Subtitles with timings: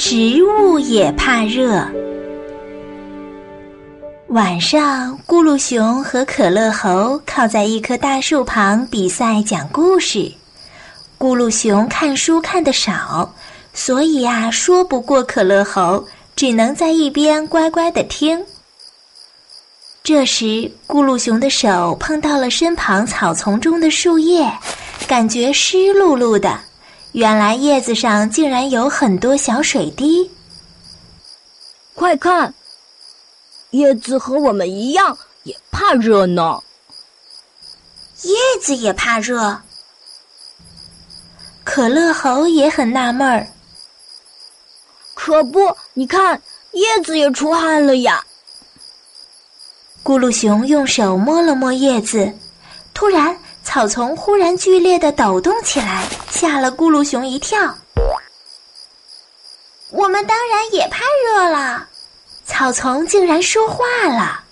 [0.00, 1.86] 植物也怕热。
[4.28, 10.32] 晚上，咕噜熊和可乐猴靠在一棵大树旁比赛讲故事。
[11.18, 13.30] 咕噜熊看书看得少，
[13.74, 16.02] 所以呀，说不过可乐猴，
[16.34, 18.42] 只能在一边乖乖的听。
[20.02, 24.50] 这时，咕噜熊的手碰到了身旁草丛中的树叶，
[25.06, 26.58] 感觉湿漉漉的。
[27.12, 30.30] 原来叶子上竟然有很多小水滴。
[31.94, 32.54] 快看，
[33.70, 36.60] 叶子和我们一样也怕热呢。
[38.22, 39.60] 叶子也怕热。
[41.64, 43.46] 可乐猴也很纳闷儿。
[45.14, 46.40] 可不，你看，
[46.72, 48.24] 叶子也出汗了呀。
[50.04, 52.32] 咕噜熊用手摸了摸叶子，
[52.94, 53.36] 突然。
[53.72, 57.72] 草丛忽然剧烈的抖动起来，吓了咕噜熊一跳。
[59.90, 61.88] 我们当然也怕热了，
[62.44, 64.42] 草丛竟然说话了。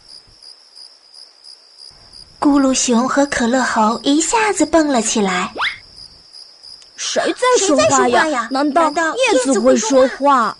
[2.38, 5.52] 咕噜熊和可乐猴一下子蹦了起来。
[6.94, 8.46] 谁在说话呀？
[8.52, 10.56] 难道叶子会说话？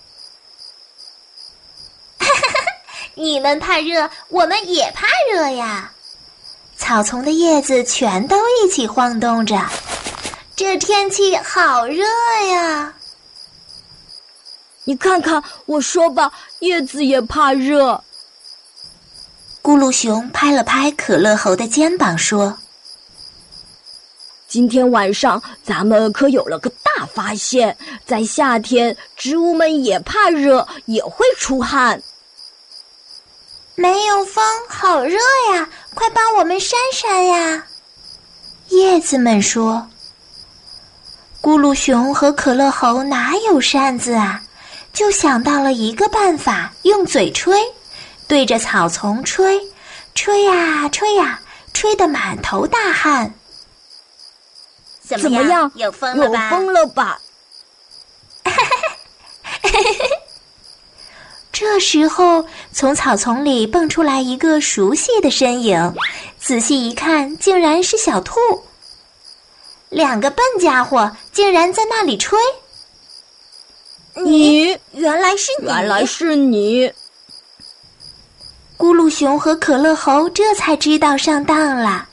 [2.18, 2.64] 哈哈哈！
[3.14, 5.92] 你们怕热，我们也怕热呀。
[6.78, 9.60] 草丛的叶子全都一起晃动着，
[10.56, 12.02] 这天气好热
[12.50, 12.94] 呀！
[14.84, 18.02] 你看看，我说吧，叶子也怕热。
[19.60, 22.56] 咕噜熊拍了拍可乐猴的肩膀，说
[24.48, 32.02] ：“今天晚上咱们可有了个大发现，在夏天，植物们也怕热，也会出汗。”
[33.78, 35.16] 没有风，好热
[35.54, 35.68] 呀！
[35.94, 37.64] 快帮我们扇扇呀！
[38.70, 39.88] 叶子们说
[41.40, 44.42] ：“咕噜熊和可乐猴哪有扇子啊？
[44.92, 47.56] 就想到了一个办法，用嘴吹，
[48.26, 49.60] 对着草丛吹，
[50.12, 51.40] 吹呀吹呀，
[51.72, 53.32] 吹得满头大汗。
[55.02, 55.70] 怎么样？
[55.76, 56.50] 有风了吧？
[56.50, 57.16] 有风了吧？”
[61.60, 65.92] 这时候，从草丛里蹦出来一个熟悉的身影，
[66.38, 68.38] 仔细一看，竟然是小兔。
[69.88, 72.38] 两个笨家伙竟然在那里吹。
[74.14, 76.92] 你原来是你，原来是你。
[78.76, 82.06] 咕噜熊和可乐猴这才知道上当了，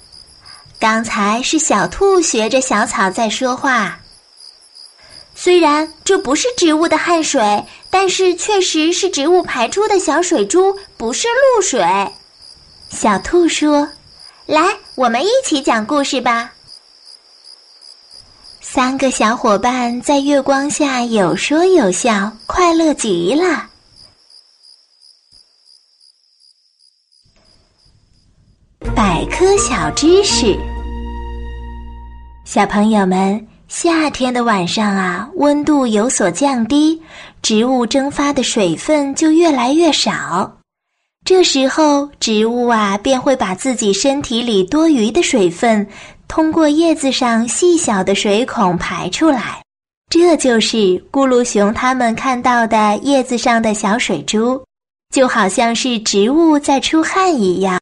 [0.80, 4.00] 刚才是小兔学着小草在说话。
[5.38, 7.64] 虽然这不是植物的汗水，
[7.98, 11.82] 但是确实是植物排出的小水珠，不是露水。
[12.90, 13.88] 小兔说
[14.46, 14.62] ：“来，
[14.96, 16.52] 我们一起讲故事吧。”
[18.60, 23.70] 三个小伙伴在月光下有说有笑，快乐极了。
[28.94, 30.54] 百科小知识，
[32.44, 33.48] 小朋友们。
[33.68, 37.02] 夏天的晚上啊，温度有所降低，
[37.42, 40.60] 植物蒸发的水分就越来越少。
[41.26, 45.86] 这时候，植物啊便会把自己身体里多余的水分
[46.28, 49.62] 通过叶子上细小的水孔排出来。
[50.12, 50.78] 这就是
[51.12, 54.64] 咕噜熊他们看到的叶子上的小水珠，
[55.12, 57.80] 就好像是植物在出汗一样。